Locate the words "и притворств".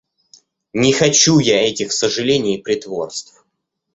2.57-3.45